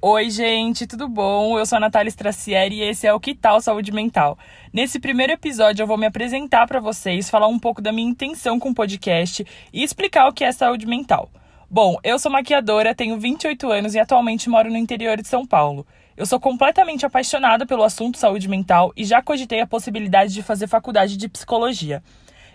[0.00, 1.58] Oi, gente, tudo bom?
[1.58, 4.38] Eu sou a Natália Stracieri e esse é o Que Tal Saúde Mental.
[4.72, 8.60] Nesse primeiro episódio eu vou me apresentar para vocês, falar um pouco da minha intenção
[8.60, 11.28] com o podcast e explicar o que é saúde mental.
[11.68, 15.84] Bom, eu sou maquiadora, tenho 28 anos e atualmente moro no interior de São Paulo.
[16.16, 20.68] Eu sou completamente apaixonada pelo assunto saúde mental e já cogitei a possibilidade de fazer
[20.68, 22.04] faculdade de psicologia.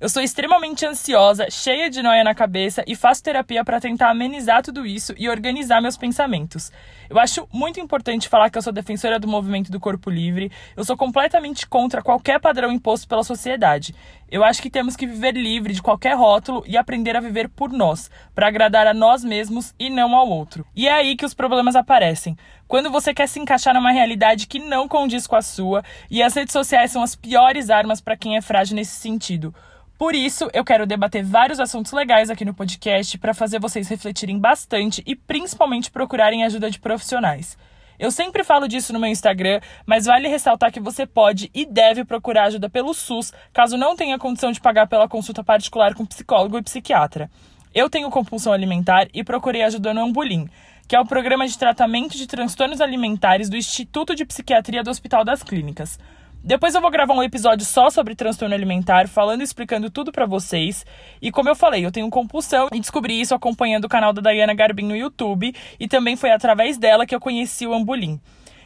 [0.00, 4.62] Eu sou extremamente ansiosa, cheia de noia na cabeça e faço terapia para tentar amenizar
[4.62, 6.72] tudo isso e organizar meus pensamentos.
[7.10, 10.50] Eu acho muito importante falar que eu sou defensora do movimento do corpo livre.
[10.74, 13.94] Eu sou completamente contra qualquer padrão imposto pela sociedade.
[14.30, 17.70] Eu acho que temos que viver livre de qualquer rótulo e aprender a viver por
[17.70, 20.64] nós, para agradar a nós mesmos e não ao outro.
[20.74, 22.38] E é aí que os problemas aparecem.
[22.66, 26.32] Quando você quer se encaixar numa realidade que não condiz com a sua, e as
[26.32, 29.54] redes sociais são as piores armas para quem é frágil nesse sentido.
[30.00, 34.38] Por isso, eu quero debater vários assuntos legais aqui no podcast para fazer vocês refletirem
[34.38, 37.54] bastante e principalmente procurarem ajuda de profissionais.
[37.98, 42.02] Eu sempre falo disso no meu Instagram, mas vale ressaltar que você pode e deve
[42.02, 46.56] procurar ajuda pelo SUS, caso não tenha condição de pagar pela consulta particular com psicólogo
[46.56, 47.30] e psiquiatra.
[47.74, 50.48] Eu tenho compulsão alimentar e procurei ajuda no Ambulim,
[50.88, 55.26] que é o programa de tratamento de transtornos alimentares do Instituto de Psiquiatria do Hospital
[55.26, 55.98] das Clínicas.
[56.42, 60.24] Depois eu vou gravar um episódio só sobre transtorno alimentar, falando e explicando tudo para
[60.24, 60.86] vocês.
[61.20, 64.54] E como eu falei, eu tenho compulsão e descobri isso acompanhando o canal da Dayana
[64.54, 68.18] Garbin no YouTube e também foi através dela que eu conheci o Ambulim.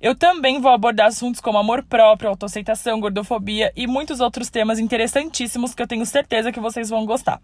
[0.00, 5.74] Eu também vou abordar assuntos como amor próprio, autoaceitação, gordofobia e muitos outros temas interessantíssimos
[5.74, 7.40] que eu tenho certeza que vocês vão gostar.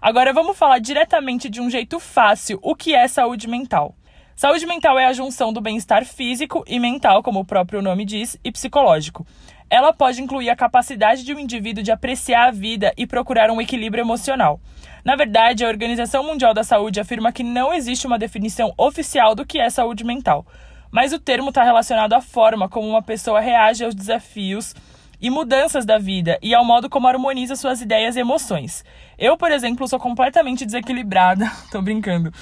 [0.00, 3.94] Agora vamos falar diretamente de um jeito fácil o que é saúde mental.
[4.40, 8.38] Saúde mental é a junção do bem-estar físico e mental, como o próprio nome diz,
[8.42, 9.26] e psicológico.
[9.68, 13.60] Ela pode incluir a capacidade de um indivíduo de apreciar a vida e procurar um
[13.60, 14.58] equilíbrio emocional.
[15.04, 19.44] Na verdade, a Organização Mundial da Saúde afirma que não existe uma definição oficial do
[19.44, 20.46] que é saúde mental,
[20.90, 24.74] mas o termo está relacionado à forma como uma pessoa reage aos desafios
[25.20, 28.86] e mudanças da vida e ao modo como harmoniza suas ideias e emoções.
[29.18, 32.32] Eu, por exemplo, sou completamente desequilibrada, tô brincando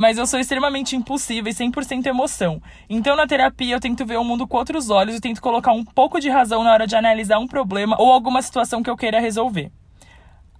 [0.00, 2.62] mas eu sou extremamente impulsiva e 100% emoção.
[2.88, 5.84] Então, na terapia, eu tento ver o mundo com outros olhos e tento colocar um
[5.84, 9.20] pouco de razão na hora de analisar um problema ou alguma situação que eu queira
[9.20, 9.70] resolver.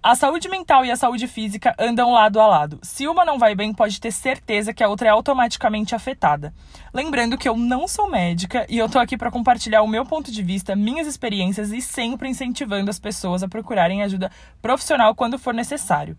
[0.03, 2.79] A saúde mental e a saúde física andam lado a lado.
[2.83, 6.53] Se uma não vai bem, pode ter certeza que a outra é automaticamente afetada.
[6.93, 10.31] Lembrando que eu não sou médica e eu tô aqui para compartilhar o meu ponto
[10.31, 14.29] de vista, minhas experiências e sempre incentivando as pessoas a procurarem ajuda
[14.61, 16.15] profissional quando for necessário.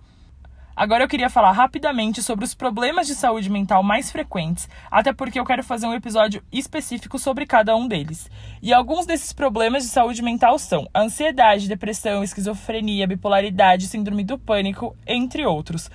[0.74, 5.38] Agora eu queria falar rapidamente sobre os problemas de saúde mental mais frequentes, até porque
[5.38, 8.30] eu quero fazer um episódio específico sobre cada um deles.
[8.62, 14.96] E alguns desses problemas de saúde mental são ansiedade, depressão, esquizofrenia, bipolaridade, síndrome do pânico,
[15.06, 15.90] entre outros.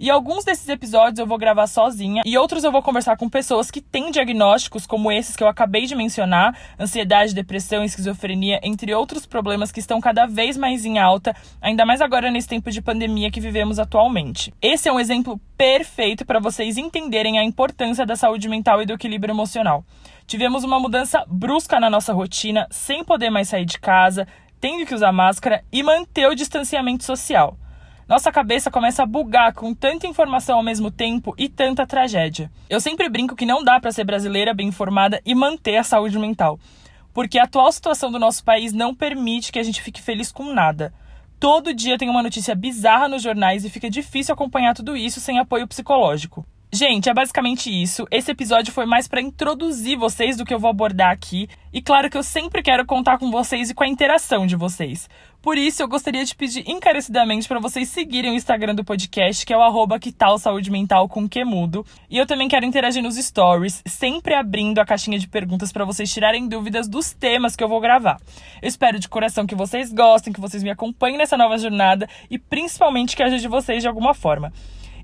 [0.00, 3.68] E alguns desses episódios eu vou gravar sozinha e outros eu vou conversar com pessoas
[3.68, 9.26] que têm diagnósticos como esses que eu acabei de mencionar, ansiedade, depressão, esquizofrenia, entre outros
[9.26, 13.28] problemas que estão cada vez mais em alta, ainda mais agora nesse tempo de pandemia
[13.28, 14.54] que vivemos atualmente.
[14.62, 18.92] Esse é um exemplo perfeito para vocês entenderem a importância da saúde mental e do
[18.92, 19.84] equilíbrio emocional.
[20.28, 24.28] Tivemos uma mudança brusca na nossa rotina, sem poder mais sair de casa,
[24.60, 27.58] tendo que usar máscara e manter o distanciamento social.
[28.08, 32.50] Nossa cabeça começa a bugar com tanta informação ao mesmo tempo e tanta tragédia.
[32.66, 36.18] Eu sempre brinco que não dá para ser brasileira bem informada e manter a saúde
[36.18, 36.58] mental,
[37.12, 40.54] porque a atual situação do nosso país não permite que a gente fique feliz com
[40.54, 40.90] nada.
[41.38, 45.38] Todo dia tem uma notícia bizarra nos jornais e fica difícil acompanhar tudo isso sem
[45.38, 46.46] apoio psicológico.
[46.70, 48.06] Gente, é basicamente isso.
[48.10, 51.48] Esse episódio foi mais para introduzir vocês do que eu vou abordar aqui.
[51.72, 55.08] E claro que eu sempre quero contar com vocês e com a interação de vocês.
[55.40, 59.52] Por isso, eu gostaria de pedir encarecidamente para vocês seguirem o Instagram do podcast, que
[59.52, 61.86] é o arroba que tal saúde mental com que mudo.
[62.10, 66.12] E eu também quero interagir nos stories, sempre abrindo a caixinha de perguntas para vocês
[66.12, 68.20] tirarem dúvidas dos temas que eu vou gravar.
[68.60, 72.38] Eu espero de coração que vocês gostem, que vocês me acompanhem nessa nova jornada e
[72.38, 74.52] principalmente que ajude vocês de alguma forma.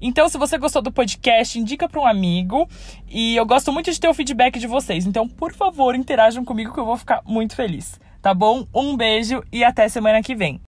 [0.01, 2.69] Então, se você gostou do podcast, indica para um amigo.
[3.09, 5.07] E eu gosto muito de ter o feedback de vocês.
[5.07, 7.99] Então, por favor, interajam comigo que eu vou ficar muito feliz.
[8.21, 8.67] Tá bom?
[8.75, 10.61] Um beijo e até semana que vem.